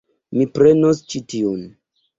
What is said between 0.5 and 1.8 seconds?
prenos ĉi tiun.